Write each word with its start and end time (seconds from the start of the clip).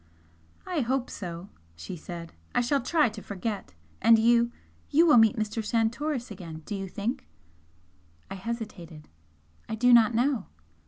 "I 0.65 0.79
hope 0.79 1.11
so!" 1.11 1.49
she 1.75 1.95
said 1.95 2.33
"I 2.55 2.61
shall 2.61 2.81
try 2.81 3.07
to 3.09 3.21
forget! 3.21 3.75
And 4.01 4.17
you 4.17 4.51
you 4.89 5.05
will 5.05 5.17
meet 5.17 5.37
Mr. 5.37 5.63
Santoris 5.63 6.31
again, 6.31 6.63
do 6.65 6.73
you 6.73 6.87
think?" 6.87 7.27
I 8.27 8.33
hesitated. 8.33 9.09
"I 9.69 9.75
do 9.75 9.93
not 9.93 10.15
know." 10.15 10.47